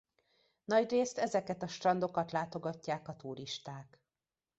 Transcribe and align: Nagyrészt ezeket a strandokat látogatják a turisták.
Nagyrészt 0.65 1.17
ezeket 1.17 1.63
a 1.63 1.67
strandokat 1.67 2.31
látogatják 2.31 3.07
a 3.07 3.15
turisták. 3.15 4.01